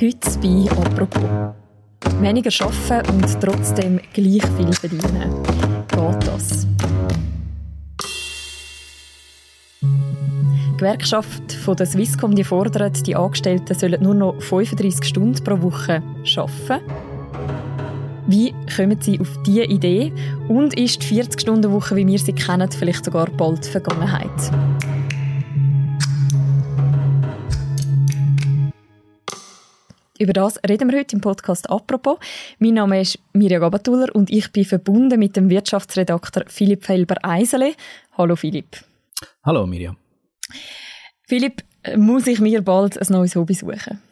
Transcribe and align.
Heute 0.00 0.38
bei 0.40 0.66
«Apropos». 0.80 1.22
Weniger 2.22 2.50
arbeiten 2.64 3.10
und 3.16 3.38
trotzdem 3.38 4.00
gleich 4.14 4.42
viel 4.56 4.72
verdienen. 4.72 5.42
Geht 5.88 6.26
das? 6.26 6.66
Die 9.82 10.76
Gewerkschaft 10.78 11.52
von 11.52 11.76
der 11.76 11.84
Swisscom 11.84 12.34
die 12.34 12.44
fordert, 12.44 13.06
die 13.06 13.14
Angestellten 13.14 13.78
sollen 13.78 14.02
nur 14.02 14.14
noch 14.14 14.40
35 14.40 15.04
Stunden 15.04 15.44
pro 15.44 15.60
Woche 15.60 16.02
arbeiten. 16.34 16.84
Wie 18.26 18.54
kommen 18.74 18.98
Sie 19.02 19.20
auf 19.20 19.42
diese 19.42 19.64
Idee? 19.64 20.14
Und 20.48 20.78
ist 20.78 21.02
die 21.02 21.20
40-Stunden-Woche, 21.20 21.96
wie 21.96 22.06
wir 22.06 22.18
sie 22.18 22.32
kennen, 22.32 22.70
vielleicht 22.70 23.04
sogar 23.04 23.26
bald 23.26 23.66
Vergangenheit? 23.66 24.30
Über 30.20 30.34
das 30.34 30.60
reden 30.68 30.90
wir 30.90 30.98
heute 30.98 31.16
im 31.16 31.22
Podcast 31.22 31.70
«Apropos». 31.70 32.18
Mein 32.58 32.74
Name 32.74 33.00
ist 33.00 33.18
Mirja 33.32 33.58
Gabatuller 33.58 34.14
und 34.14 34.28
ich 34.28 34.52
bin 34.52 34.66
verbunden 34.66 35.18
mit 35.18 35.34
dem 35.34 35.48
Wirtschaftsredakteur 35.48 36.44
Philipp 36.46 36.84
Felber-Eisele. 36.84 37.72
Hallo 38.18 38.36
Philipp. 38.36 38.84
Hallo 39.42 39.66
Mirja. 39.66 39.96
Philipp, 41.26 41.62
muss 41.96 42.26
ich 42.26 42.38
mir 42.38 42.60
bald 42.60 43.00
ein 43.00 43.06
neues 43.10 43.34
Hobby 43.34 43.54
suchen? 43.54 44.02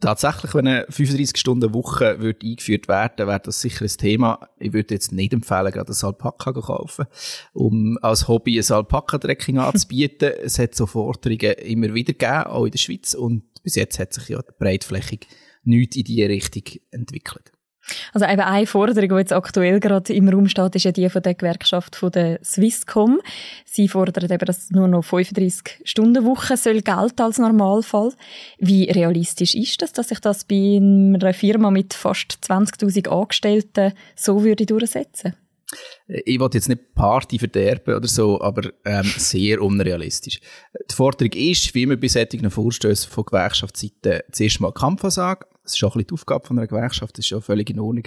Tatsächlich, 0.00 0.54
wenn 0.54 0.66
eine 0.66 0.86
35-Stunden-Woche 0.86 2.18
eingeführt 2.18 2.88
werden 2.88 3.28
wäre 3.28 3.40
das 3.40 3.60
sicher 3.60 3.84
ein 3.84 3.88
Thema. 3.88 4.48
Ich 4.58 4.72
würde 4.72 4.94
jetzt 4.94 5.12
nicht 5.12 5.34
empfehlen, 5.34 5.72
gerade 5.72 5.92
ein 5.92 6.06
Alpaka 6.06 6.54
zu 6.54 6.60
kaufen, 6.62 7.04
um 7.52 7.98
als 8.00 8.28
Hobby 8.28 8.58
ein 8.58 8.74
Alpaka-Trekking 8.74 9.58
anzubieten. 9.58 10.32
es 10.42 10.58
hat 10.58 10.74
so 10.74 10.86
Forderungen 10.86 11.52
immer 11.58 11.92
wieder 11.92 12.14
gegeben, 12.14 12.44
auch 12.44 12.64
in 12.64 12.70
der 12.70 12.78
Schweiz, 12.78 13.12
und 13.12 13.42
bis 13.64 13.74
jetzt 13.74 13.98
hat 13.98 14.12
sich 14.12 14.28
ja 14.28 14.40
breitflächig 14.58 15.26
nichts 15.64 15.96
in 15.96 16.04
diese 16.04 16.28
Richtung 16.28 16.80
entwickelt. 16.92 17.50
Also 18.12 18.26
eben 18.26 18.40
eine 18.40 18.66
Forderung, 18.66 19.10
die 19.10 19.14
jetzt 19.16 19.32
aktuell 19.32 19.78
gerade 19.78 20.12
im 20.14 20.28
Raum 20.28 20.48
steht, 20.48 20.74
ist 20.74 20.84
ja 20.84 20.92
die 20.92 21.08
von 21.10 21.22
der 21.22 21.34
Gewerkschaft 21.34 21.96
von 21.96 22.10
der 22.12 22.40
Swisscom. 22.42 23.20
Sie 23.66 23.88
fordern 23.88 24.30
eben, 24.30 24.46
dass 24.46 24.70
nur 24.70 24.88
noch 24.88 25.04
35 25.04 25.80
Stunden 25.84 26.24
Woche 26.24 26.56
soll 26.56 26.80
gelten 26.80 27.22
als 27.22 27.38
Normalfall. 27.38 28.12
Wie 28.58 28.90
realistisch 28.90 29.54
ist 29.54 29.82
das, 29.82 29.92
dass 29.92 30.08
sich 30.08 30.20
das 30.20 30.44
bei 30.44 30.78
einer 30.78 31.34
Firma 31.34 31.70
mit 31.70 31.92
fast 31.92 32.38
20.000 32.42 33.08
Angestellten 33.08 33.92
so 34.16 34.42
würde 34.42 34.64
durchsetzen? 34.64 35.34
Ich 36.06 36.38
wollte 36.40 36.58
jetzt 36.58 36.68
nicht 36.68 36.94
Party 36.94 37.38
verderben 37.38 37.94
oder 37.94 38.08
so, 38.08 38.40
aber 38.40 38.70
ähm, 38.84 39.10
sehr 39.16 39.62
unrealistisch. 39.62 40.40
Die 40.90 40.94
Forderung 40.94 41.32
ist, 41.32 41.74
wie 41.74 41.82
immer 41.82 41.96
bei 41.96 42.08
solchen 42.08 42.50
Vorstößen 42.50 43.10
von 43.10 43.24
Gewerkschaftsseite, 43.24 44.24
zuerst 44.32 44.60
mal 44.60 44.72
Kampfansage. 44.72 45.46
Das 45.62 45.74
ist 45.74 45.82
auch 45.82 45.94
ein 45.94 45.98
bisschen 46.00 46.08
die 46.08 46.14
Aufgabe 46.14 46.46
von 46.46 46.58
einer 46.58 46.66
Gewerkschaft, 46.66 47.16
das 47.16 47.24
ist 47.24 47.28
schon 47.28 47.40
völlig 47.40 47.70
in 47.70 47.80
Ordnung. 47.80 48.04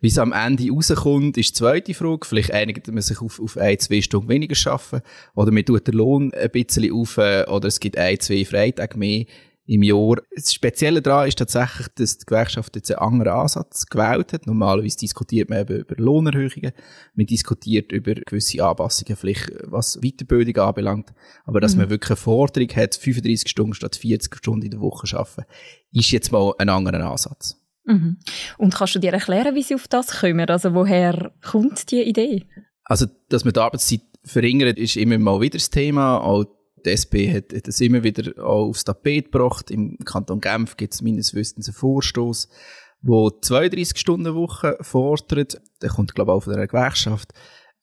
Wie 0.00 0.08
es 0.08 0.18
am 0.18 0.32
Ende 0.32 0.70
rauskommt, 0.70 1.38
ist 1.38 1.50
die 1.50 1.54
zweite 1.54 1.94
Frage. 1.94 2.26
Vielleicht 2.26 2.52
einigt 2.52 2.86
man 2.88 3.00
sich 3.00 3.22
auf, 3.22 3.40
auf 3.40 3.56
ein, 3.56 3.78
zwei 3.78 4.02
Stunden 4.02 4.28
weniger 4.28 4.70
arbeiten 4.70 5.00
oder 5.34 5.50
man 5.50 5.64
tut 5.64 5.86
den 5.86 5.94
Lohn 5.94 6.34
ein 6.34 6.50
bisschen 6.50 6.92
auf 6.92 7.16
oder 7.16 7.64
es 7.68 7.80
gibt 7.80 7.96
ein, 7.96 8.20
zwei 8.20 8.44
Freitage 8.44 8.98
mehr 8.98 9.24
im 9.68 9.82
Jahr. 9.82 10.16
Das 10.34 10.52
Spezielle 10.52 11.02
daran 11.02 11.28
ist 11.28 11.38
tatsächlich, 11.38 11.88
dass 11.96 12.16
die 12.16 12.24
Gewerkschaft 12.24 12.74
jetzt 12.74 12.90
einen 12.90 13.00
anderen 13.00 13.34
Ansatz 13.34 13.84
gewählt 13.86 14.32
hat. 14.32 14.46
Normalerweise 14.46 14.96
diskutiert 14.96 15.50
man 15.50 15.60
eben 15.60 15.80
über 15.80 15.94
Lohnerhöhungen, 15.96 16.72
man 17.14 17.26
diskutiert 17.26 17.92
über 17.92 18.14
gewisse 18.14 18.64
Anpassungen, 18.64 19.14
vielleicht 19.16 19.52
was 19.64 20.00
Weiterbildung 20.00 20.56
anbelangt. 20.64 21.12
Aber 21.44 21.60
dass 21.60 21.74
mhm. 21.74 21.82
man 21.82 21.90
wirklich 21.90 22.10
eine 22.10 22.16
Forderung 22.16 22.70
hat, 22.74 22.94
35 22.94 23.50
Stunden 23.50 23.74
statt 23.74 23.96
40 23.96 24.36
Stunden 24.36 24.64
in 24.64 24.70
der 24.70 24.80
Woche 24.80 25.06
arbeiten, 25.16 25.44
ist 25.92 26.10
jetzt 26.10 26.32
mal 26.32 26.54
ein 26.56 26.70
anderer 26.70 27.10
Ansatz. 27.10 27.60
Mhm. 27.84 28.16
Und 28.56 28.74
kannst 28.74 28.94
du 28.94 28.98
dir 28.98 29.12
erklären, 29.12 29.54
wie 29.54 29.62
sie 29.62 29.74
auf 29.74 29.86
das 29.86 30.20
kommen? 30.20 30.48
Also 30.48 30.72
woher 30.72 31.32
kommt 31.42 31.90
die 31.90 32.02
Idee? 32.02 32.46
Also, 32.84 33.04
dass 33.28 33.44
man 33.44 33.52
die 33.52 33.60
Arbeitszeit 33.60 34.00
verringert, 34.24 34.78
ist 34.78 34.96
immer 34.96 35.18
mal 35.18 35.42
wieder 35.42 35.58
das 35.58 35.68
Thema. 35.68 36.20
Auch 36.20 36.46
die 36.88 36.94
SP 36.96 37.28
hat, 37.32 37.52
hat 37.52 37.68
das 37.68 37.80
immer 37.80 38.02
wieder 38.02 38.42
auch 38.44 38.68
aufs 38.68 38.84
Tapet 38.84 39.32
gebracht. 39.32 39.70
Im 39.70 39.98
Kanton 40.04 40.40
Genf 40.40 40.76
gibt 40.76 40.94
es 40.94 41.02
meines 41.02 41.34
Wissens 41.34 41.68
einen 41.68 41.74
Vorstoß, 41.74 42.48
wo 43.02 43.30
32 43.30 43.98
Stunden 43.98 44.34
Woche 44.34 44.76
fordert. 44.80 45.60
Der 45.82 45.90
kommt, 45.90 46.14
glaube 46.14 46.32
ich, 46.32 46.36
auch 46.36 46.42
von 46.44 46.54
einer 46.54 46.66
Gewerkschaft. 46.66 47.32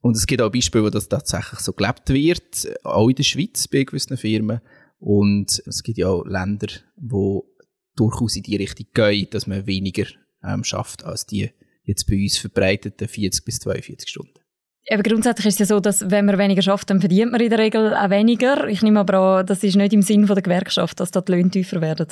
Und 0.01 0.15
es 0.15 0.27
gibt 0.27 0.41
auch 0.41 0.51
Beispiele, 0.51 0.83
wo 0.83 0.89
das 0.89 1.09
tatsächlich 1.09 1.59
so 1.59 1.73
gelebt 1.73 2.09
wird, 2.09 2.67
auch 2.83 3.09
in 3.09 3.15
der 3.15 3.23
Schweiz 3.23 3.67
bei 3.67 3.83
gewissen 3.83 4.17
Firmen. 4.17 4.61
Und 4.99 5.63
es 5.65 5.83
gibt 5.83 5.97
ja 5.97 6.09
auch 6.09 6.25
Länder, 6.25 6.67
wo 6.95 7.49
durchaus 7.95 8.35
in 8.35 8.43
die 8.43 8.57
Richtung 8.57 8.87
gehen, 8.93 9.27
dass 9.31 9.47
man 9.47 9.65
weniger 9.65 10.05
ähm, 10.43 10.63
schafft 10.63 11.03
als 11.03 11.25
die 11.25 11.49
jetzt 11.83 12.05
bei 12.05 12.21
uns 12.21 12.37
verbreiteten 12.37 13.07
40 13.07 13.45
bis 13.45 13.59
42 13.59 14.09
Stunden. 14.09 14.44
Aber 14.91 15.03
grundsätzlich 15.03 15.47
ist 15.47 15.55
es 15.55 15.59
ja 15.69 15.75
so, 15.75 15.79
dass 15.79 16.11
wenn 16.11 16.25
man 16.25 16.37
weniger 16.37 16.61
schafft, 16.61 16.89
dann 16.89 16.99
verdient 16.99 17.31
man 17.31 17.41
in 17.41 17.49
der 17.49 17.59
Regel 17.59 17.93
auch 17.93 18.09
weniger. 18.09 18.67
Ich 18.67 18.81
nehme 18.81 18.99
aber 18.99 19.39
an, 19.39 19.45
das 19.45 19.63
ist 19.63 19.75
nicht 19.75 19.93
im 19.93 20.01
Sinn 20.01 20.25
der 20.27 20.41
Gewerkschaft, 20.41 20.99
dass 20.99 21.11
da 21.11 21.21
die 21.21 21.31
Löhne 21.31 21.49
tiefer 21.49 21.81
werden. 21.81 22.07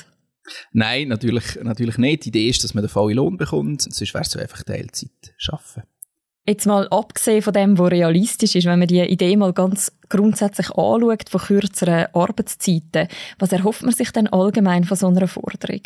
Nein, 0.72 1.08
natürlich, 1.08 1.60
natürlich 1.62 1.98
nicht. 1.98 2.26
Die 2.26 2.30
Idee 2.30 2.50
ist, 2.50 2.64
dass 2.64 2.74
man 2.74 2.84
den 2.84 2.90
vollen 2.90 3.16
Lohn 3.16 3.38
bekommt, 3.38 3.82
sonst 3.82 4.14
wäre 4.14 4.24
es 4.24 4.36
einfach 4.36 4.64
Teilzeit 4.64 5.10
arbeiten. 5.48 5.84
Jetzt 6.46 6.66
mal 6.66 6.90
abgesehen 6.90 7.42
von 7.42 7.54
dem, 7.54 7.78
was 7.78 7.92
realistisch 7.92 8.56
ist, 8.56 8.66
wenn 8.66 8.80
man 8.80 8.90
die 8.90 9.00
Idee 9.00 9.38
mal 9.38 9.54
ganz 9.54 9.94
grundsätzlich 10.10 10.70
anschaut 10.72 11.30
von 11.30 11.40
kürzeren 11.40 12.08
Arbeitszeiten, 12.12 13.08
was 13.40 13.54
erhofft 13.54 13.84
man 13.84 13.94
sich 13.94 14.12
denn 14.12 14.28
allgemein 14.28 14.84
von 14.84 14.98
so 14.98 15.08
einer 15.08 15.28
Forderung? 15.30 15.82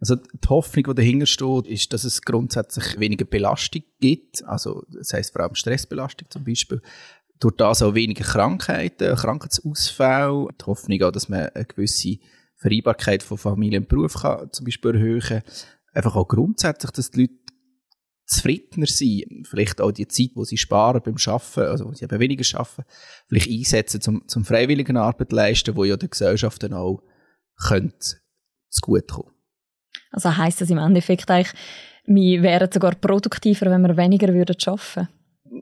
Also 0.00 0.16
die 0.16 0.48
Hoffnung, 0.48 0.84
die 0.84 0.94
dahinter 0.94 1.26
steht, 1.26 1.66
ist, 1.66 1.92
dass 1.92 2.04
es 2.04 2.22
grundsätzlich 2.22 2.98
weniger 2.98 3.24
Belastung 3.24 3.82
gibt. 4.00 4.44
Also 4.44 4.84
das 4.90 5.12
heißt 5.12 5.32
vor 5.32 5.42
allem 5.42 5.54
Stressbelastung 5.54 6.28
zum 6.30 6.44
Beispiel. 6.44 6.80
Durch 7.38 7.56
das 7.56 7.82
auch 7.82 7.94
weniger 7.94 8.24
Krankheiten, 8.24 9.14
Krankheitsausfälle. 9.14 10.48
Die 10.60 10.64
Hoffnung 10.64 11.02
auch, 11.02 11.12
dass 11.12 11.28
man 11.28 11.48
eine 11.48 11.64
gewisse 11.66 12.16
Vereinbarkeit 12.56 13.22
von 13.22 13.36
Familie 13.36 13.80
und 13.80 13.88
Beruf 13.88 14.14
kann, 14.14 14.50
zum 14.52 14.64
Beispiel 14.64 14.94
erhöhen. 14.94 15.42
Einfach 15.92 16.16
auch 16.16 16.28
grundsätzlich, 16.28 16.90
dass 16.92 17.10
die 17.10 17.22
Leute 17.22 17.34
zufriedener 18.26 18.86
sind. 18.86 19.46
Vielleicht 19.46 19.80
auch 19.80 19.92
die 19.92 20.08
Zeit, 20.08 20.30
die 20.36 20.44
sie 20.44 20.56
sparen 20.56 21.00
beim 21.02 21.16
Arbeiten, 21.26 21.60
also 21.60 21.86
wo 21.86 21.92
sie 21.92 22.04
eben 22.04 22.20
weniger 22.20 22.58
arbeiten, 22.58 22.84
vielleicht 23.28 23.50
einsetzen 23.50 24.00
zum, 24.00 24.26
zum 24.28 24.44
freiwilligen 24.44 24.96
Arbeit 24.96 25.32
leisten, 25.32 25.76
wo 25.76 25.84
ja 25.84 25.96
der 25.96 26.08
Gesellschaft 26.08 26.62
dann 26.62 26.72
auch 26.72 27.02
könnte 27.56 28.16
zu 28.68 28.80
gut 28.82 29.08
kommen. 29.08 29.35
Also 30.10 30.36
heisst 30.36 30.60
das 30.60 30.70
im 30.70 30.78
Endeffekt 30.78 31.30
eigentlich, 31.30 31.52
wir 32.06 32.42
wären 32.42 32.70
sogar 32.72 32.94
produktiver, 32.94 33.70
wenn 33.70 33.82
wir 33.82 33.96
weniger 33.96 34.32
würden 34.32 34.56
arbeiten 34.64 35.08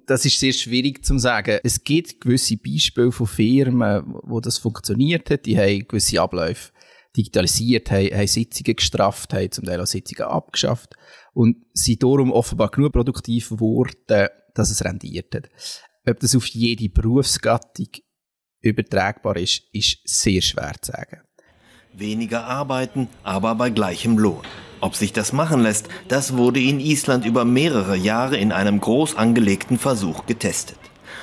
das 0.06 0.24
ist 0.24 0.38
sehr 0.38 0.52
schwierig 0.52 1.04
zu 1.04 1.18
sagen. 1.18 1.58
Es 1.62 1.82
gibt 1.82 2.20
gewisse 2.20 2.56
Beispiele 2.56 3.12
von 3.12 3.26
Firmen, 3.26 4.14
wo 4.22 4.40
das 4.40 4.58
funktioniert 4.58 5.30
hat. 5.30 5.46
Die 5.46 5.58
haben 5.58 5.86
gewisse 5.86 6.20
Abläufe 6.20 6.72
digitalisiert, 7.16 7.90
haben, 7.90 8.10
haben 8.12 8.26
Sitzungen 8.26 8.76
gestrafft, 8.76 9.32
haben 9.34 9.50
zum 9.50 9.64
Teil 9.64 9.80
auch 9.80 9.86
Sitzungen 9.86 10.28
abgeschafft 10.28 10.94
und 11.32 11.56
sind 11.72 12.02
darum 12.02 12.32
offenbar 12.32 12.70
genug 12.70 12.92
produktiv 12.92 13.50
geworden, 13.50 14.28
dass 14.54 14.70
es 14.70 14.84
rendiert 14.84 15.34
hat. 15.34 15.48
Ob 16.06 16.18
das 16.20 16.34
auf 16.34 16.46
jede 16.46 16.88
Berufsgattung 16.88 17.88
übertragbar 18.60 19.36
ist, 19.36 19.62
ist 19.72 19.98
sehr 20.04 20.42
schwer 20.42 20.74
zu 20.80 20.92
sagen. 20.92 21.22
Weniger 21.96 22.44
arbeiten, 22.46 23.08
aber 23.22 23.54
bei 23.54 23.70
gleichem 23.70 24.18
Lohn. 24.18 24.42
Ob 24.80 24.96
sich 24.96 25.12
das 25.12 25.32
machen 25.32 25.60
lässt, 25.60 25.88
das 26.08 26.36
wurde 26.36 26.60
in 26.60 26.80
Island 26.80 27.24
über 27.24 27.44
mehrere 27.44 27.96
Jahre 27.96 28.36
in 28.36 28.50
einem 28.50 28.80
groß 28.80 29.16
angelegten 29.16 29.78
Versuch 29.78 30.26
getestet. 30.26 30.78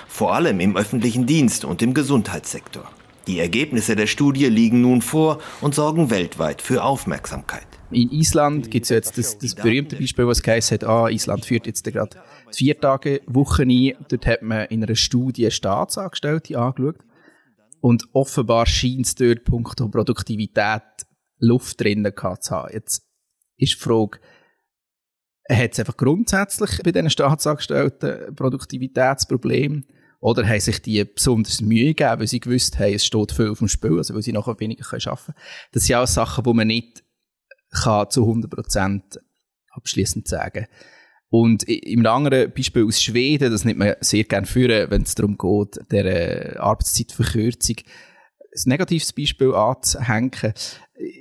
Vor 0.07 0.33
allem 0.33 0.61
im 0.61 0.77
öffentlichen 0.77 1.25
Dienst 1.25 1.65
und 1.65 1.81
im 1.81 1.93
Gesundheitssektor. 1.93 2.89
Die 3.27 3.39
Ergebnisse 3.39 3.97
der 3.97 4.07
Studie 4.07 4.45
liegen 4.45 4.81
nun 4.81 5.01
vor 5.01 5.39
und 5.59 5.75
sorgen 5.75 6.09
weltweit 6.09 6.61
für 6.61 6.83
Aufmerksamkeit. 6.83 7.67
In 7.91 8.09
Island 8.09 8.71
gibt 8.71 8.85
es 8.85 8.89
jetzt 8.89 9.17
das, 9.17 9.37
das, 9.37 9.53
berühmte 9.53 9.97
Beispiel, 9.97 10.25
was 10.25 10.41
geheißen 10.41 10.75
hat, 10.75 10.83
ah, 10.85 11.09
Island 11.09 11.45
führt 11.45 11.67
jetzt 11.67 11.83
gerade 11.83 12.15
vier 12.53 12.79
Tage 12.79 13.19
Woche 13.27 13.63
ein. 13.63 13.93
Dort 14.07 14.25
hat 14.25 14.41
man 14.41 14.67
in 14.67 14.83
einer 14.83 14.95
Studie 14.95 15.51
Staatsangestellte 15.51 16.57
angeschaut. 16.57 16.95
Und 17.81 18.07
offenbar 18.13 18.67
scheint 18.67 19.07
es 19.07 19.15
dort 19.15 19.43
punkto 19.43 19.89
Produktivität 19.89 20.83
Luft 21.39 21.81
drinnen 21.81 22.13
gehabt 22.15 22.43
zu 22.43 22.55
haben. 22.55 22.73
Jetzt 22.73 23.03
ist 23.57 23.73
die 23.73 23.79
Frage, 23.79 24.19
hat 25.49 25.73
es 25.73 25.79
einfach 25.79 25.97
grundsätzlich 25.97 26.79
bei 26.83 26.91
diesen 26.91 27.09
Staatsangestellten 27.09 28.35
Produktivitätsproblem 28.35 29.85
oder 30.19 30.47
haben 30.47 30.59
sich 30.59 30.81
die 30.81 31.03
besonders 31.03 31.61
Mühe 31.61 31.95
gegeben, 31.95 32.19
weil 32.19 32.27
sie 32.27 32.39
gewusst 32.39 32.77
haben, 32.77 32.93
es 32.93 33.05
steht 33.05 33.31
viel 33.31 33.49
auf 33.49 33.57
dem 33.57 33.67
Spiel, 33.67 33.97
also 33.97 34.13
weil 34.13 34.21
sie 34.21 34.31
nachher 34.31 34.59
weniger 34.59 34.85
arbeiten 34.85 35.15
können. 35.25 35.37
Das 35.71 35.83
sind 35.83 35.95
auch 35.95 36.07
Sachen, 36.07 36.43
die 36.43 36.53
man 36.53 36.67
nicht 36.67 37.03
kann 37.71 38.09
zu 38.11 38.23
100% 38.23 39.19
abschließend 39.71 40.27
sagen 40.27 40.67
kann. 40.67 41.00
Und 41.31 41.63
im 41.63 42.05
anderen 42.05 42.51
Beispiel 42.51 42.85
aus 42.85 43.01
Schweden, 43.01 43.51
das 43.51 43.63
nimmt 43.63 43.79
man 43.79 43.95
sehr 44.01 44.25
gerne 44.25 44.45
führen, 44.45 44.91
wenn 44.91 45.03
es 45.03 45.15
darum 45.15 45.37
geht, 45.37 45.79
der 45.89 46.61
Arbeitszeitverkürzung, 46.61 47.77
ein 47.77 48.63
negatives 48.65 49.13
Beispiel 49.13 49.53
anzuhängen. 49.53 50.53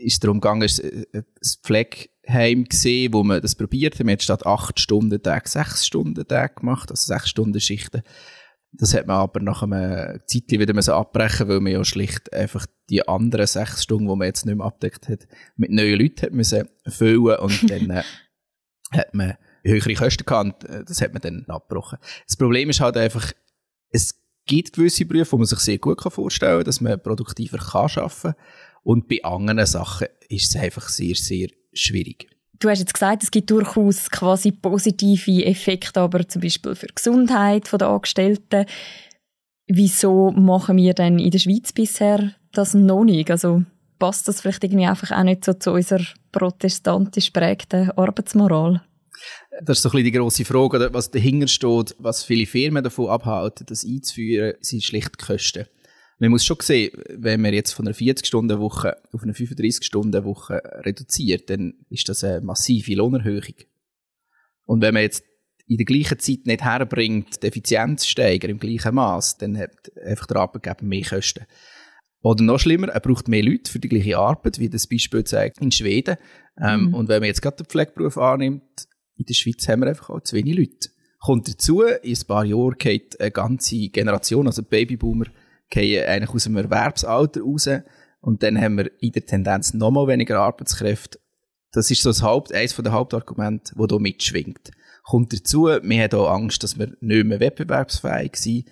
ist 0.03 0.25
darum 0.25 0.41
gegangen, 0.41 0.63
es 0.63 0.81
ein 0.81 1.25
Pflegeheim 1.63 2.65
gesehen, 2.65 3.13
wo 3.13 3.23
man 3.23 3.41
das 3.41 3.55
probiert 3.55 3.95
hat. 3.95 4.05
Man 4.05 4.15
hat 4.15 4.25
statt 4.25 4.45
acht 4.45 4.81
Stunden 4.81 5.23
Tag 5.23 5.47
sechs 5.47 5.87
Stunden 5.87 6.27
Tag 6.27 6.57
gemacht, 6.57 6.91
also 6.91 7.07
sechs 7.07 7.31
Stunden 7.31 7.61
Schichten. 7.61 8.03
Das 8.73 8.95
hat 8.95 9.07
man 9.07 9.17
aber 9.17 9.39
nach 9.39 9.63
einer 9.63 10.27
Zeit 10.27 10.51
wieder 10.51 10.75
müssen 10.75 10.93
abbrechen, 10.93 11.47
weil 11.47 11.61
man 11.61 11.71
ja 11.73 11.85
schlicht 11.85 12.33
einfach 12.33 12.67
die 12.89 13.07
anderen 13.07 13.47
sechs 13.47 13.85
Stunden, 13.85 14.09
die 14.09 14.17
man 14.17 14.27
jetzt 14.27 14.45
nicht 14.45 14.57
mehr 14.57 14.67
abdeckt 14.67 15.09
hat, 15.09 15.29
mit 15.55 15.71
neuen 15.71 16.01
Leuten 16.01 16.23
hat 16.23 16.33
müssen 16.33 16.69
füllen 16.89 17.39
und 17.39 17.63
dann 17.71 17.91
äh, 17.91 18.03
hat 18.91 19.15
man 19.15 19.37
höhere 19.63 19.95
Kosten 19.95 20.25
gehabt 20.25 20.65
äh, 20.65 20.85
das 20.85 21.01
hat 21.01 21.13
man 21.13 21.23
dann 21.23 21.45
abgebrochen. 21.49 21.99
Das 22.27 22.37
Problem 22.37 22.71
ist 22.71 22.81
halt 22.81 22.97
einfach, 22.97 23.33
es 23.91 24.21
gibt 24.47 24.73
gewisse 24.73 25.05
Berufe, 25.05 25.33
wo 25.33 25.37
man 25.39 25.47
sich 25.47 25.59
sehr 25.61 25.79
gut 25.79 26.01
vorstellen 26.01 26.59
kann, 26.59 26.65
dass 26.65 26.81
man 26.81 27.01
produktiver 27.01 27.59
kann 27.59 27.91
arbeiten 27.91 28.23
kann 28.23 28.35
und 28.83 29.09
bei 29.09 29.23
anderen 29.23 29.67
Sachen 29.67 30.09
ist 30.29 30.55
es 30.55 30.61
einfach 30.61 30.89
sehr, 30.89 31.15
sehr 31.15 31.49
schwierig. 31.73 32.29
Du 32.59 32.69
hast 32.69 32.81
jetzt 32.81 32.95
gesagt, 32.95 33.23
es 33.23 33.31
gibt 33.31 33.51
durchaus 33.51 34.11
quasi 34.11 34.53
positive 34.53 35.45
Effekte, 35.47 36.01
aber 36.01 36.29
zum 36.29 36.43
Beispiel 36.43 36.75
für 36.75 36.87
die 36.87 36.95
Gesundheit 36.95 37.73
der 37.73 37.89
Angestellten. 37.89 38.67
Wieso 39.67 40.31
machen 40.33 40.77
wir 40.77 40.93
denn 40.93 41.19
in 41.19 41.31
der 41.31 41.39
Schweiz 41.39 41.73
bisher 41.73 42.35
das 42.53 42.75
noch 42.75 43.05
nicht? 43.05 43.31
Also 43.31 43.63
passt 43.99 44.29
das 44.29 44.41
vielleicht 44.41 44.65
irgendwie 44.65 44.87
einfach 44.87 45.11
auch 45.13 45.23
nicht 45.23 45.45
so 45.45 45.55
zu 45.55 45.73
unserer 45.73 46.05
protestantisch 46.33 47.31
prägten 47.31 47.93
Arbeitsmoral? 47.93 48.83
Das 49.63 49.79
ist 49.79 49.83
so 49.83 49.89
ein 49.89 49.93
bisschen 49.93 50.05
die 50.05 50.13
grosse 50.13 50.45
Frage, 50.45 50.89
was 50.93 51.11
dahinter 51.11 51.49
steht, 51.49 51.95
was 51.99 52.25
viele 52.25 52.47
Firmen 52.47 52.83
davon 52.83 53.09
abhalten, 53.09 53.67
das 53.67 53.85
einzuführen, 53.85 54.55
sind 54.61 54.83
schlicht 54.83 55.21
die 55.21 55.25
Kosten. 55.25 55.67
Man 56.19 56.31
muss 56.31 56.45
schon 56.45 56.59
sehen, 56.61 56.93
wenn 57.09 57.41
man 57.41 57.55
jetzt 57.55 57.73
von 57.73 57.87
einer 57.87 57.95
40-Stunden-Woche 57.95 58.97
auf 59.13 59.23
eine 59.23 59.33
35-Stunden-Woche 59.33 60.61
reduziert, 60.85 61.49
dann 61.49 61.75
ist 61.89 62.09
das 62.09 62.25
eine 62.25 62.43
massive 62.43 62.95
Lohnerhöhung. 62.95 63.55
Und 64.67 64.83
wenn 64.83 64.95
man 64.95 65.03
jetzt 65.03 65.25
in 65.67 65.79
der 65.79 65.87
gleichen 65.87 66.19
Zeit 66.19 66.47
nicht 66.47 66.63
herbringt, 66.63 67.43
die 67.43 67.47
Effizienz 67.47 68.07
steigern 68.07 68.51
im 68.51 68.59
gleichen 68.59 68.95
Maß, 68.95 69.39
dann 69.39 69.57
hat 69.57 69.91
einfach 70.05 70.27
der 70.27 70.39
Arbeitgeber 70.39 70.85
mehr 70.85 71.05
Kosten. 71.05 71.47
Oder 72.23 72.45
noch 72.45 72.59
schlimmer, 72.59 72.89
er 72.89 73.01
braucht 73.01 73.29
mehr 73.29 73.43
Leute 73.43 73.71
für 73.71 73.79
die 73.79 73.89
gleiche 73.89 74.19
Arbeit, 74.19 74.59
wie 74.59 74.69
das 74.69 74.87
Beispiel 74.87 75.25
zeigt 75.25 75.59
in 75.59 75.73
Schweden. 75.73 76.17
Ähm, 76.61 76.89
mhm. 76.89 76.95
Und 76.95 77.09
wenn 77.09 77.21
man 77.21 77.29
jetzt 77.29 77.41
gerade 77.41 77.57
den 77.57 77.67
Pflegeberuf 77.67 78.19
annimmt, 78.19 78.90
in 79.21 79.27
der 79.27 79.35
Schweiz 79.35 79.69
haben 79.69 79.83
wir 79.83 79.89
einfach 79.89 80.09
auch 80.09 80.23
zu 80.23 80.35
wenig 80.35 80.57
Leute. 80.57 80.89
Kommt 81.21 81.47
dazu, 81.47 81.83
in 81.83 82.17
ein 82.17 82.27
paar 82.27 82.45
Jahren 82.47 82.77
geht 82.79 83.21
eine 83.21 83.31
ganze 83.31 83.89
Generation, 83.91 84.47
also 84.47 84.63
Babyboomer, 84.63 85.27
eigentlich 85.75 86.31
aus 86.31 86.45
dem 86.45 86.57
Erwerbsalter 86.57 87.43
raus. 87.43 87.69
Und 88.23 88.43
dann 88.43 88.59
haben 88.59 88.79
wir 88.79 88.91
in 89.03 89.13
der 89.13 89.27
Tendenz 89.27 89.75
noch 89.75 89.91
mal 89.91 90.09
weniger 90.09 90.41
Arbeitskräfte. 90.41 91.21
Das 91.73 91.91
ist 91.91 92.03
so 92.03 92.09
das 92.09 92.23
Haupt, 92.23 92.53
eines 92.53 92.75
der 92.75 92.93
Hauptargumente, 92.93 93.75
das 93.77 93.87
hier 93.91 94.01
mitschwingt. 94.01 94.71
Kommt 95.05 95.33
dazu, 95.35 95.67
wir 95.67 96.03
haben 96.03 96.19
auch 96.19 96.31
Angst, 96.31 96.63
dass 96.63 96.79
wir 96.79 96.97
nicht 97.01 97.27
mehr 97.27 97.41
wettbewerbsfähig 97.41 98.37
sind, 98.37 98.69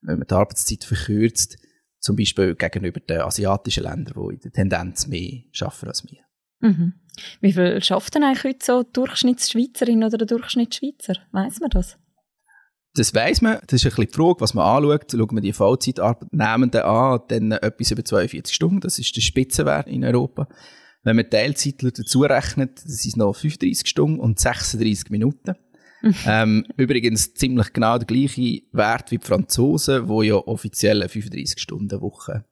wenn 0.00 0.18
man 0.18 0.26
die 0.26 0.34
Arbeitszeit 0.34 0.84
verkürzt, 0.84 1.58
zum 1.98 2.16
Beispiel 2.16 2.54
gegenüber 2.54 3.00
den 3.00 3.20
asiatischen 3.20 3.84
Ländern, 3.84 4.14
die 4.14 4.34
in 4.34 4.40
der 4.40 4.52
Tendenz 4.52 5.06
mehr 5.06 5.42
arbeiten 5.60 5.88
als 5.88 6.04
wir. 6.04 6.20
Mhm. 6.60 6.94
Wie 7.40 7.52
viel 7.52 7.82
schafft 7.82 8.14
denn 8.14 8.24
eigentlich 8.24 8.44
heute 8.44 8.64
so 8.64 8.82
Durchschnittsschweizerin 8.82 10.04
oder 10.04 10.18
der 10.18 10.26
Durchschnittsschweizer? 10.26 11.14
Weiss 11.32 11.60
man 11.60 11.70
das? 11.70 11.98
Das 12.94 13.14
weiss 13.14 13.40
man, 13.40 13.60
das 13.66 13.84
ist 13.84 13.86
ein 13.86 13.90
bisschen 13.90 14.10
die 14.10 14.16
Frage, 14.16 14.40
was 14.40 14.54
man 14.54 14.66
anschaut. 14.66 15.12
Schaut 15.12 15.32
man 15.32 15.42
die 15.42 15.52
Vollzeitarbeitnehmenden 15.52 16.82
an, 16.82 17.20
dann 17.28 17.52
etwas 17.52 17.92
über 17.92 18.04
42 18.04 18.54
Stunden, 18.54 18.80
das 18.80 18.98
ist 18.98 19.14
der 19.14 19.20
Spitzenwert 19.20 19.86
in 19.86 20.04
Europa. 20.04 20.48
Wenn 21.02 21.16
man 21.16 21.30
Teilzeitler 21.30 21.92
dazu 21.92 22.22
rechnet, 22.22 22.84
das 22.84 23.02
sind 23.02 23.16
noch 23.16 23.34
35 23.34 23.88
Stunden 23.88 24.20
und 24.20 24.38
36 24.38 25.10
Minuten. 25.10 25.54
ähm, 26.26 26.66
übrigens 26.76 27.34
ziemlich 27.34 27.72
genau 27.72 27.98
der 27.98 28.06
gleiche 28.06 28.62
Wert 28.72 29.10
wie 29.10 29.18
die 29.18 29.26
Franzosen, 29.26 30.08
die 30.08 30.26
ja 30.26 30.36
offiziell 30.36 31.02
eine 31.02 31.10
35-Stunden-Woche 31.10 32.44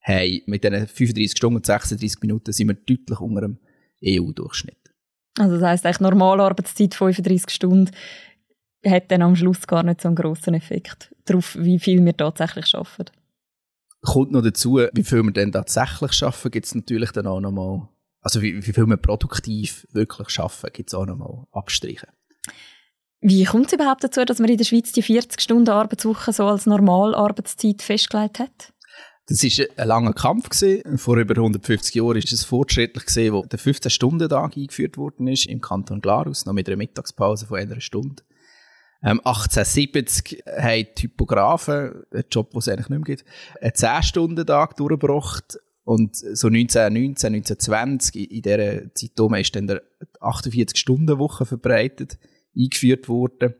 haben. 0.00 0.40
Mit 0.46 0.64
diesen 0.64 0.86
35 0.86 1.36
Stunden 1.36 1.56
und 1.56 1.66
36 1.66 2.20
Minuten 2.22 2.52
sind 2.52 2.68
wir 2.68 2.74
deutlich 2.74 3.20
unter 3.20 3.42
dem 3.42 3.58
EU-Durchschnitt. 4.04 4.76
Also 5.38 5.58
das 5.58 5.62
heisst 5.64 5.86
eigentlich 5.86 6.00
Normalarbeitszeit 6.00 6.94
35 6.94 7.50
Stunden 7.50 7.90
hat 8.84 9.10
dann 9.10 9.22
am 9.22 9.36
Schluss 9.36 9.66
gar 9.66 9.82
nicht 9.82 10.00
so 10.00 10.08
einen 10.08 10.16
grossen 10.16 10.54
Effekt 10.54 11.14
darauf, 11.24 11.56
wie 11.58 11.78
viel 11.78 12.04
wir 12.04 12.16
tatsächlich 12.16 12.74
arbeiten. 12.74 13.12
Kommt 14.02 14.32
noch 14.32 14.42
dazu, 14.42 14.80
wie 14.92 15.02
viel 15.02 15.22
wir 15.22 15.32
dann 15.32 15.52
tatsächlich 15.52 16.22
arbeiten, 16.22 16.50
gibt 16.50 16.66
es 16.66 16.74
natürlich 16.74 17.10
dann 17.10 17.26
auch 17.26 17.40
nochmal, 17.40 17.88
also 18.20 18.42
wie, 18.42 18.56
wie 18.56 18.72
viel 18.72 18.86
wir 18.86 18.96
produktiv 18.96 19.86
wirklich 19.90 20.38
arbeiten, 20.38 20.72
gibt 20.72 20.90
es 20.90 20.94
auch 20.94 21.06
nochmal 21.06 21.44
Abstriche. 21.52 22.08
Wie 23.20 23.44
kommt 23.44 23.66
es 23.66 23.72
überhaupt 23.72 24.04
dazu, 24.04 24.24
dass 24.24 24.38
man 24.38 24.50
in 24.50 24.58
der 24.58 24.64
Schweiz 24.64 24.92
die 24.92 25.02
40-Stunden-Arbeitswoche 25.02 26.32
so 26.32 26.46
als 26.46 26.66
Normalarbeitszeit 26.66 27.82
festgelegt 27.82 28.38
hat? 28.38 28.72
Das 29.28 29.42
war 29.42 29.66
ein 29.76 29.88
langer 29.88 30.12
Kampf. 30.12 30.48
Gewesen. 30.50 30.98
Vor 30.98 31.16
über 31.16 31.34
150 31.34 31.94
Jahren 31.96 32.16
ist 32.16 32.32
es 32.32 32.44
fortschrittlich, 32.44 33.06
gewesen, 33.06 33.32
wo 33.32 33.42
der 33.44 33.58
15-Stunden-Tag 33.58 34.56
eingeführt 34.56 34.96
worden 34.96 35.26
ist 35.26 35.46
im 35.46 35.60
Kanton 35.60 36.00
Glarus, 36.00 36.46
noch 36.46 36.52
mit 36.52 36.68
einer 36.68 36.76
Mittagspause 36.76 37.46
von 37.46 37.58
einer 37.58 37.80
Stunde. 37.80 38.22
Ähm, 39.02 39.20
1870 39.24 40.44
haben 40.46 40.86
Typografen, 40.94 42.04
ein 42.12 42.24
Job, 42.30 42.50
den 42.50 42.58
es 42.58 42.68
eigentlich 42.68 42.88
nicht 42.88 43.06
mehr 43.06 43.16
gibt, 43.16 43.24
einen 43.60 43.72
10-Stunden-Tag 43.72 44.76
durchgebracht. 44.76 45.58
Und 45.84 46.16
so 46.16 46.48
1919, 46.48 47.34
1920, 47.34 48.30
in 48.30 48.42
dieser 48.42 48.94
Zeit 48.94 49.40
ist 49.40 49.56
dann 49.56 49.66
der 49.66 49.82
48-Stunden-Woche 50.20 51.46
verbreitet, 51.46 52.18
eingeführt 52.56 53.08
worden. 53.08 53.54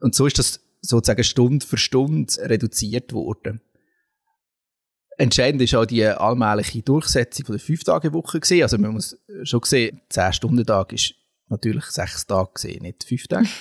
Und 0.00 0.14
so 0.14 0.26
ist 0.26 0.38
das 0.38 0.60
sozusagen 0.82 1.24
Stunde 1.24 1.64
für 1.64 1.78
Stunde 1.78 2.32
reduziert 2.40 3.12
worden. 3.12 3.60
Entscheidend 5.18 5.62
ist 5.62 5.74
auch 5.74 5.86
die 5.86 6.04
allmähliche 6.04 6.82
Durchsetzung 6.82 7.46
der 7.46 7.60
5-Tage-Woche 7.60 8.40
Also 8.62 8.78
man 8.78 8.92
muss 8.92 9.16
schon 9.44 9.60
sehen, 9.64 10.00
10-Stunden-Tag 10.10 10.92
ist 10.92 11.14
natürlich 11.48 11.84
sechs 11.86 12.26
Tage 12.26 12.50
gesehen, 12.54 12.82
nicht 12.82 13.04
fünf 13.04 13.26
Tage. 13.28 13.48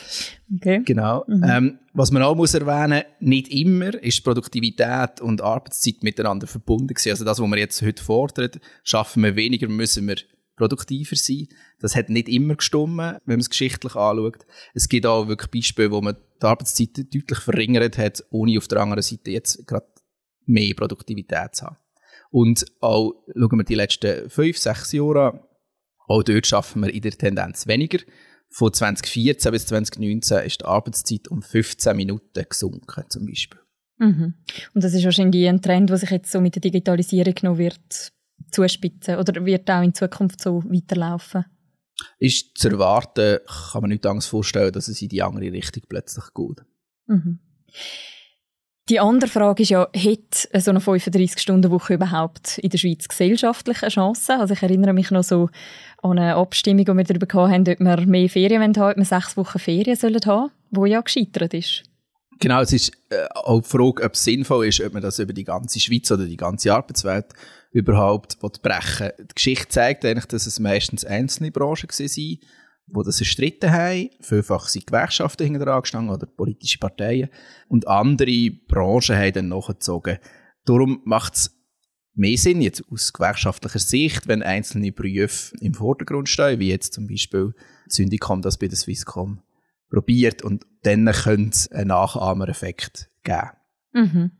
Okay. 0.57 0.83
Genau. 0.85 1.25
Mhm. 1.27 1.43
Ähm, 1.43 1.79
was 1.93 2.11
man 2.11 2.21
auch 2.21 2.35
muss 2.35 2.53
erwähnen, 2.53 3.03
nicht 3.19 3.47
immer 3.47 3.95
ist 3.95 4.23
Produktivität 4.23 5.19
und 5.19 5.41
Arbeitszeit 5.41 6.03
miteinander 6.03 6.45
verbunden 6.45 6.89
gewesen. 6.89 7.09
Also 7.09 7.25
das, 7.25 7.39
was 7.39 7.49
wir 7.49 7.57
jetzt 7.57 7.81
heute 7.81 8.03
fordern, 8.03 8.51
schaffen 8.83 9.23
wir 9.23 9.35
weniger, 9.35 9.67
müssen 9.67 10.07
wir 10.07 10.17
produktiver 10.55 11.15
sein. 11.15 11.47
Das 11.79 11.95
hat 11.95 12.09
nicht 12.09 12.29
immer 12.29 12.55
gestimmt, 12.55 12.97
wenn 12.97 13.21
man 13.25 13.39
es 13.39 13.49
geschichtlich 13.49 13.95
anschaut. 13.95 14.45
Es 14.75 14.87
gibt 14.87 15.07
auch 15.07 15.27
wirklich 15.27 15.49
Beispiele, 15.51 15.91
wo 15.91 16.01
man 16.01 16.15
die 16.41 16.45
Arbeitszeit 16.45 16.95
deutlich 16.95 17.39
verringert 17.39 17.97
hat, 17.97 18.23
ohne 18.29 18.57
auf 18.59 18.67
der 18.67 18.81
anderen 18.81 19.01
Seite 19.01 19.31
jetzt 19.31 19.65
gerade 19.65 19.87
mehr 20.45 20.73
Produktivität 20.75 21.55
zu 21.55 21.65
haben. 21.65 21.77
Und 22.31 22.65
auch, 22.81 23.13
schauen 23.33 23.59
wir 23.59 23.63
die 23.63 23.75
letzten 23.75 24.29
fünf, 24.29 24.57
sechs 24.57 24.91
Jahre 24.91 25.31
an, 25.31 25.39
auch 26.07 26.23
dort 26.23 26.45
schaffen 26.45 26.83
wir 26.83 26.93
in 26.93 27.01
der 27.01 27.11
Tendenz 27.11 27.67
weniger. 27.67 27.99
Von 28.49 28.73
2014 28.73 29.51
bis 29.51 29.65
2019 29.67 30.45
ist 30.45 30.61
die 30.61 30.65
Arbeitszeit 30.65 31.27
um 31.29 31.41
15 31.41 31.95
Minuten 31.95 32.45
gesunken, 32.47 33.03
zum 33.09 33.25
Beispiel. 33.25 33.59
Mhm. 33.97 34.35
Und 34.73 34.83
das 34.83 34.93
ist 34.93 35.03
wahrscheinlich 35.03 35.47
ein 35.47 35.61
Trend, 35.61 35.89
der 35.89 35.97
sich 35.97 36.09
jetzt 36.09 36.31
so 36.31 36.41
mit 36.41 36.55
der 36.55 36.61
Digitalisierung 36.61 37.35
noch 37.41 37.57
wird 37.57 38.11
zuspitzen 38.51 39.17
oder 39.17 39.45
wird 39.45 39.69
auch 39.69 39.81
in 39.81 39.93
Zukunft 39.93 40.41
so 40.41 40.63
weiterlaufen? 40.65 41.45
Ist 42.19 42.57
zu 42.57 42.69
erwarten, 42.69 43.39
kann 43.71 43.81
man 43.81 43.89
nicht 43.89 44.05
Angst 44.05 44.27
vorstellen, 44.27 44.71
dass 44.71 44.87
es 44.87 45.01
in 45.01 45.09
die 45.09 45.21
andere 45.21 45.51
Richtung 45.51 45.83
plötzlich 45.87 46.25
geht. 46.33 46.65
Mhm. 47.07 47.39
Die 48.87 48.99
andere 48.99 49.27
Frage 49.27 49.63
ist 49.63 49.69
ja, 49.69 49.87
hat 49.95 50.61
so 50.61 50.69
eine 50.69 50.79
35-Stunden-Woche 50.79 51.95
überhaupt 51.95 52.59
in 52.59 52.69
der 52.69 52.77
Schweiz 52.77 53.07
gesellschaftlich 53.07 53.81
eine 53.81 53.89
Chance? 53.89 54.37
Also 54.37 54.53
ich 54.53 54.61
erinnere 54.61 54.93
mich 54.93 55.09
noch 55.09 55.23
so 55.23 55.49
an 56.03 56.19
eine 56.19 56.35
Abstimmung, 56.35 56.85
die 56.85 56.93
wir 56.93 57.03
darüber 57.03 57.49
hatten, 57.49 57.67
ob 57.67 57.79
wir 57.79 58.05
mehr 58.05 58.29
Ferien 58.29 58.61
haben, 58.61 58.91
ob 58.91 58.97
wir 58.97 59.05
sechs 59.05 59.35
Wochen 59.37 59.57
Ferien 59.57 59.95
sollen 59.95 60.21
haben, 60.27 60.51
wo 60.69 60.85
ja 60.85 61.01
gescheitert 61.01 61.55
ist. 61.55 61.81
Genau, 62.39 62.61
es 62.61 62.73
ist 62.73 62.91
äh, 63.09 63.25
auch 63.33 63.61
die 63.61 63.69
Frage, 63.69 64.03
ob 64.03 64.13
es 64.13 64.23
sinnvoll 64.23 64.67
ist, 64.67 64.81
ob 64.81 64.93
man 64.93 65.01
das 65.01 65.17
über 65.17 65.33
die 65.33 65.45
ganze 65.45 65.79
Schweiz 65.79 66.11
oder 66.11 66.25
die 66.25 66.37
ganze 66.37 66.71
Arbeitswelt 66.71 67.27
überhaupt 67.71 68.39
brechen 68.61 69.07
will. 69.07 69.25
Die 69.31 69.33
Geschichte 69.33 69.69
zeigt 69.69 70.05
eigentlich, 70.05 70.25
dass 70.25 70.45
es 70.45 70.59
meistens 70.59 71.03
einzelne 71.03 71.49
Branchen 71.49 71.89
waren, 71.89 72.37
die 72.87 73.03
das 73.03 73.19
erstritten 73.19 73.71
haben. 73.71 74.09
Vielfach 74.21 74.67
sind 74.67 74.87
Gewerkschaften 74.87 75.47
hinter 75.47 75.67
angestanden 75.67 76.13
oder 76.13 76.25
politische 76.25 76.77
Parteien. 76.77 77.29
Und 77.67 77.87
andere 77.87 78.51
Branchen 78.67 79.15
haben 79.15 79.33
dann 79.33 79.47
nachgezogen. 79.49 80.19
Darum 80.65 81.01
macht 81.03 81.35
es 81.35 81.51
mehr 82.13 82.37
Sinn, 82.37 82.61
jetzt 82.61 82.83
aus 82.89 83.13
gewerkschaftlicher 83.13 83.79
Sicht, 83.79 84.27
wenn 84.27 84.41
einzelne 84.41 84.91
Berufe 84.91 85.55
im 85.59 85.73
Vordergrund 85.73 86.29
stehen, 86.29 86.59
wie 86.59 86.69
jetzt 86.69 86.93
zum 86.93 87.07
Beispiel 87.07 87.53
Syndicom 87.87 88.41
das 88.41 88.57
bei 88.57 88.67
der 88.67 88.77
Swisscom 88.77 89.41
probiert 89.89 90.41
und 90.41 90.65
dann 90.83 91.05
könnte 91.05 91.49
es 91.51 91.71
einen 91.71 91.89
Nachahmereffekt 91.89 93.09
geben. 93.23 93.51
Mhm. 93.93 94.31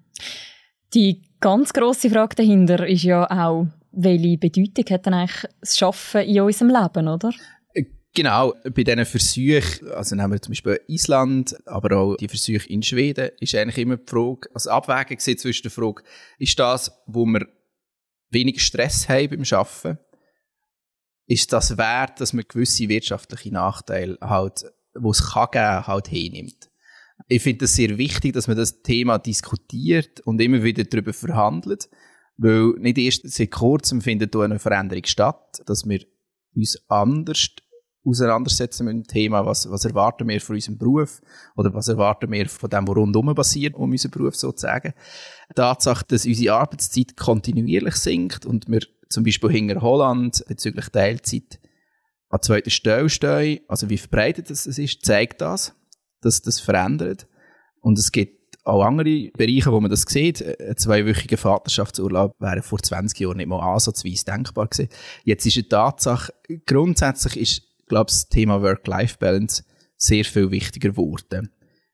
Die 0.93 1.23
ganz 1.39 1.73
große 1.73 2.09
Frage 2.09 2.35
dahinter 2.35 2.87
ist 2.87 3.03
ja 3.03 3.29
auch, 3.29 3.67
welche 3.91 4.37
Bedeutung 4.37 4.85
hat 4.89 5.05
denn 5.05 5.13
eigentlich 5.13 5.45
das 5.59 5.77
Schaffen 5.77 6.21
in 6.21 6.41
unserem 6.41 6.69
Leben, 6.69 7.07
oder? 7.07 7.31
Genau, 8.15 8.53
bei 8.63 8.83
diesen 8.85 9.05
Versuchen, 9.05 9.91
also 9.91 10.15
nehmen 10.15 10.31
wir 10.31 10.41
zum 10.41 10.51
Beispiel 10.53 10.79
Island, 10.87 11.53
aber 11.67 11.97
auch 11.97 12.15
die 12.15 12.29
Versuche 12.29 12.69
in 12.69 12.81
Schweden, 12.81 13.31
ist 13.41 13.53
eigentlich 13.55 13.77
immer 13.77 13.97
die 13.97 14.09
Frage, 14.09 14.49
also 14.53 14.69
Abwägung 14.69 15.19
zwischen 15.19 15.63
der 15.63 15.71
Frage, 15.71 16.01
ist 16.39 16.57
das, 16.57 16.93
wo 17.07 17.25
wir 17.25 17.45
weniger 18.29 18.61
Stress 18.61 19.09
haben 19.09 19.31
beim 19.31 19.43
Arbeiten, 19.51 19.99
ist 21.27 21.51
das 21.51 21.77
wert, 21.77 22.21
dass 22.21 22.31
man 22.31 22.45
gewisse 22.47 22.87
wirtschaftliche 22.87 23.51
Nachteile 23.51 24.17
halt, 24.21 24.63
wo 24.93 25.11
es 25.11 25.33
kann 25.33 25.49
geben, 25.51 25.87
halt 25.87 26.07
hinnimmt. 26.07 26.69
Ich 27.27 27.43
finde 27.43 27.65
es 27.65 27.75
sehr 27.75 27.97
wichtig, 27.97 28.31
dass 28.31 28.47
man 28.47 28.55
das 28.55 28.81
Thema 28.81 29.17
diskutiert 29.17 30.21
und 30.21 30.39
immer 30.39 30.63
wieder 30.63 30.85
darüber 30.85 31.11
verhandelt, 31.11 31.89
weil 32.37 32.75
nicht 32.77 32.97
erst 32.97 33.29
seit 33.29 33.51
kurzem 33.51 33.99
findet 33.99 34.33
eine 34.37 34.59
Veränderung 34.59 35.03
statt, 35.03 35.61
dass 35.65 35.85
wir 35.85 35.99
uns 36.55 36.77
anders 36.87 37.49
auseinandersetzen 38.05 38.85
mit 38.85 38.93
dem 38.93 39.03
Thema, 39.07 39.45
was, 39.45 39.69
was 39.69 39.85
erwarten 39.85 40.27
wir 40.27 40.39
von 40.39 40.55
unserem 40.55 40.77
Beruf 40.77 41.21
oder 41.55 41.73
was 41.73 41.87
erwarten 41.87 42.31
wir 42.31 42.47
von 42.47 42.69
dem, 42.69 42.87
was 42.87 42.95
rundherum 42.95 43.33
passiert, 43.35 43.75
um 43.75 43.91
unseren 43.91 44.11
Beruf 44.11 44.35
sozusagen. 44.35 44.93
Die 45.49 45.53
Tatsache, 45.55 46.05
dass 46.07 46.25
unsere 46.25 46.55
Arbeitszeit 46.55 47.17
kontinuierlich 47.17 47.95
sinkt 47.95 48.45
und 48.45 48.69
wir 48.69 48.81
zum 49.09 49.23
Beispiel 49.23 49.51
hinter 49.51 49.81
Holland 49.81 50.43
bezüglich 50.47 50.89
Teilzeit 50.89 51.59
an 52.29 52.41
zweiter 52.41 52.71
Stelle 52.71 53.09
stehen, 53.09 53.61
also 53.67 53.89
wie 53.89 53.97
verbreitet 53.97 54.49
das 54.49 54.65
ist, 54.65 55.05
zeigt 55.05 55.41
das, 55.41 55.73
dass 56.21 56.41
das 56.41 56.59
verändert. 56.59 57.27
Und 57.81 57.99
es 57.99 58.11
gibt 58.11 58.35
auch 58.65 58.83
andere 58.83 59.29
Bereiche, 59.37 59.71
wo 59.71 59.79
man 59.79 59.91
das 59.91 60.01
sieht. 60.07 60.43
Ein 60.59 60.75
zweiwöchiger 60.75 61.37
Vaterschaftsurlaub 61.37 62.33
wäre 62.39 62.63
vor 62.63 62.79
20 62.79 63.19
Jahren 63.19 63.37
nicht 63.37 63.47
mal 63.47 63.59
ansatzweise 63.59 64.25
denkbar 64.25 64.67
gewesen. 64.67 64.89
Jetzt 65.23 65.45
ist 65.45 65.57
eine 65.57 65.69
Tatsache, 65.69 66.33
grundsätzlich 66.65 67.37
ist 67.37 67.61
glaube 67.87 68.07
das 68.07 68.27
Thema 68.29 68.61
Work-Life-Balance 68.61 69.63
sehr 69.97 70.25
viel 70.25 70.51
wichtiger 70.51 70.89
geworden. 70.89 71.49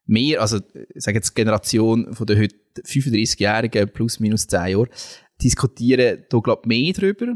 Wir, 0.05 0.41
also 0.41 0.57
ich 0.73 1.03
sage 1.03 1.17
jetzt 1.17 1.31
die 1.31 1.35
Generation 1.35 2.13
von 2.13 2.27
der 2.27 2.37
heute 2.37 2.55
35-Jährigen 2.83 3.89
plus 3.91 4.19
minus 4.19 4.47
10 4.47 4.67
Jahre, 4.67 4.89
diskutieren 5.41 6.25
da 6.29 6.39
glaube 6.39 6.67
mehr 6.67 6.93
darüber, 6.93 7.35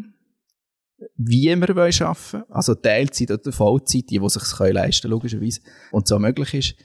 wie 1.16 1.44
wir 1.44 1.70
arbeiten 1.70 2.06
wollen. 2.06 2.44
Also 2.50 2.76
Teilzeit 2.76 3.32
oder 3.32 3.52
Vollzeit, 3.52 4.10
die, 4.10 4.20
die 4.20 4.30
sich 4.30 4.60
leisten 4.60 5.04
können, 5.04 5.12
logischerweise, 5.12 5.62
und 5.92 6.08
so 6.08 6.20
möglich 6.20 6.54
ist. 6.54 6.76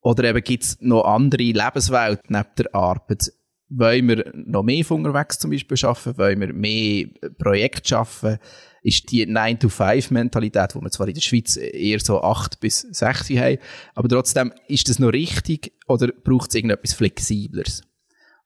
Oder 0.00 0.24
eben 0.24 0.42
gibt 0.42 0.62
es 0.62 0.80
noch 0.80 1.04
andere 1.04 1.42
Lebenswelten 1.42 2.36
neben 2.36 2.54
der 2.56 2.74
Arbeit. 2.74 3.32
Wollen 3.68 4.08
wir 4.08 4.32
noch 4.34 4.62
mehr 4.62 4.84
von 4.84 5.04
unterwegs 5.04 5.40
zum 5.40 5.50
Beispiel 5.50 5.76
arbeiten? 5.84 6.18
Wollen 6.18 6.40
wir 6.40 6.52
mehr 6.52 7.06
Projekte 7.38 7.98
arbeiten? 7.98 8.38
Ist 8.86 9.10
die 9.10 9.26
9-to-5-Mentalität, 9.26 10.74
wo 10.74 10.80
wir 10.80 10.90
zwar 10.90 11.08
in 11.08 11.14
der 11.14 11.20
Schweiz 11.20 11.56
eher 11.56 11.98
so 12.00 12.22
8 12.22 12.60
bis 12.60 12.80
6 12.80 13.30
haben, 13.30 13.58
aber 13.94 14.08
trotzdem, 14.08 14.52
ist 14.68 14.88
das 14.88 14.98
noch 14.98 15.12
richtig 15.12 15.72
oder 15.88 16.08
braucht 16.08 16.50
es 16.50 16.54
irgendetwas 16.54 16.94
Flexibleres? 16.94 17.82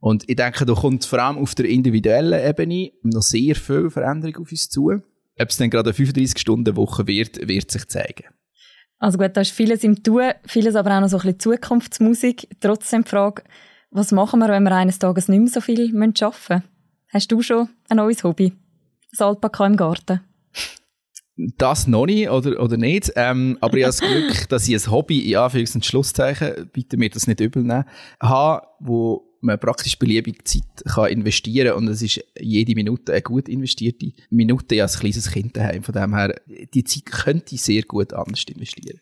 Und 0.01 0.29
ich 0.29 0.37
denke, 0.37 0.65
da 0.65 0.73
kommt 0.73 1.05
vor 1.05 1.19
allem 1.19 1.37
auf 1.37 1.55
der 1.55 1.67
individuellen 1.67 2.43
Ebene 2.43 2.91
noch 3.03 3.21
sehr 3.21 3.55
viel 3.55 3.91
Veränderung 3.91 4.43
auf 4.43 4.51
uns 4.51 4.71
zu. 4.71 4.91
Ob 4.91 5.49
es 5.49 5.59
dann 5.59 5.69
gerade 5.69 5.91
eine 5.91 5.99
35-Stunden-Woche 5.99 7.07
wird, 7.07 7.47
wird 7.47 7.71
sich 7.71 7.87
zeigen. 7.89 8.25
Also 8.99 9.19
gut, 9.19 9.37
da 9.37 9.43
ist 9.43 9.53
vieles 9.53 9.85
im 9.85 10.03
Tun, 10.03 10.31
vieles 10.47 10.75
aber 10.75 10.97
auch 10.97 11.01
noch 11.01 11.09
so 11.09 11.19
ein 11.19 11.23
bisschen 11.23 11.41
Zukunftsmusik. 11.41 12.49
Trotzdem 12.61 13.05
die 13.05 13.11
Frage, 13.11 13.43
was 13.91 14.11
machen 14.11 14.41
wir, 14.41 14.49
wenn 14.49 14.63
wir 14.63 14.75
eines 14.75 14.99
Tages 14.99 15.29
nicht 15.29 15.41
mehr 15.41 15.49
so 15.49 15.61
viel 15.61 15.95
arbeiten 15.95 15.99
müssen? 15.99 16.63
Hast 17.13 17.31
du 17.31 17.43
schon 17.43 17.69
ein 17.89 17.99
neues 17.99 18.25
Hobby? 18.25 18.55
Das 19.11 19.21
Alpaka 19.21 19.67
im 19.67 19.77
Garten? 19.77 20.21
Das 21.57 21.87
noch 21.87 22.07
nicht 22.07 22.29
oder, 22.29 22.61
oder 22.63 22.77
nicht. 22.77 23.13
Ähm, 23.17 23.57
aber 23.61 23.79
ich 23.79 23.85
habe 23.85 23.93
das 23.93 24.01
Glück, 24.01 24.49
dass 24.49 24.69
ich 24.69 24.75
ein 24.75 24.91
Hobby, 24.91 25.31
in 25.31 25.39
Anführungs- 25.39 25.75
und 25.75 25.85
Schlusszeichen, 25.85 26.69
bitte 26.73 26.97
mir 26.97 27.09
das 27.09 27.27
nicht 27.27 27.41
übel 27.41 27.63
nehmen, 27.63 27.85
habe, 28.21 28.67
wo 28.81 29.27
man 29.41 29.59
praktisch 29.59 29.99
beliebig 29.99 30.47
Zeit 30.47 30.85
kann 30.87 31.11
investieren 31.11 31.69
kann. 31.69 31.79
Und 31.79 31.89
es 31.89 32.03
ist 32.03 32.23
jede 32.39 32.75
Minute 32.75 33.13
eine 33.13 33.23
gut 33.23 33.49
investierte 33.49 34.13
Minute. 34.29 34.75
Ich 34.75 34.83
als 34.83 34.99
kleines 34.99 35.31
Kind 35.31 35.57
daheim. 35.57 35.83
Von 35.83 35.95
dem 35.95 36.15
her, 36.15 36.41
die 36.75 36.85
Zeit 36.85 37.07
könnte 37.07 37.55
ich 37.55 37.63
sehr 37.63 37.83
gut 37.83 38.13
anders 38.13 38.45
investieren. 38.45 39.01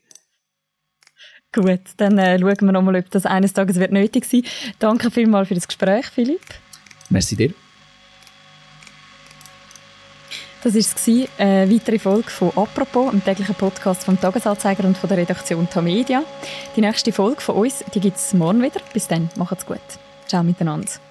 Gut, 1.52 1.80
dann 1.97 2.18
äh, 2.18 2.38
schauen 2.38 2.61
wir 2.61 2.73
nochmal, 2.73 2.97
ob 2.97 3.11
das 3.11 3.25
eines 3.25 3.54
Tages 3.54 3.76
wird 3.76 3.90
nötig 3.90 4.26
sein. 4.26 4.42
Danke 4.78 5.11
vielmals 5.11 5.49
für 5.49 5.54
das 5.54 5.66
Gespräch, 5.66 6.07
Philipp. 6.07 6.42
Merci 7.09 7.37
dir. 7.37 7.54
Das 10.62 10.74
war 10.74 11.26
eine 11.38 11.72
weitere 11.72 11.98
Folge 11.98 12.30
von 12.30 12.50
«Apropos», 12.56 13.10
einem 13.10 13.24
täglichen 13.24 13.54
Podcast 13.54 14.04
vom 14.04 14.20
«Tagesanzeiger» 14.20 14.84
und 14.84 14.98
von 14.98 15.08
der 15.08 15.18
Redaktion 15.18 15.68
Tamedia. 15.70 16.24
Die 16.74 16.80
nächste 16.80 17.12
Folge 17.12 17.40
von 17.40 17.56
uns 17.56 17.84
gibt 17.92 18.16
es 18.16 18.34
morgen 18.34 18.62
wieder. 18.62 18.80
Bis 18.92 19.06
dann, 19.06 19.30
macht's 19.36 19.64
gut. 19.64 19.78
Ciao 20.26 20.42
miteinander. 20.42 21.07